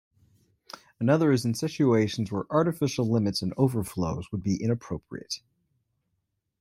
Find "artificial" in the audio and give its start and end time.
2.49-3.07